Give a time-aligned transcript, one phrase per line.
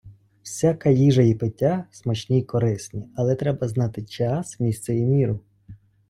[0.43, 5.39] Всяка їжа і пиття смачні й корисні, але треба знати час, місце і міру.